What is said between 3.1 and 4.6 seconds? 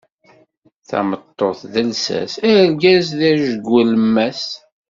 d ajgu alemmas.